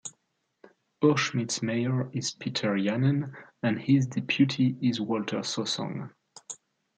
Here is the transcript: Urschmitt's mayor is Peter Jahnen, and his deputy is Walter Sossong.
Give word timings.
Urschmitt's 1.03 1.61
mayor 1.61 2.09
is 2.11 2.31
Peter 2.33 2.71
Jahnen, 2.73 3.35
and 3.61 3.79
his 3.79 4.07
deputy 4.07 4.75
is 4.81 4.99
Walter 4.99 5.41
Sossong. 5.41 6.09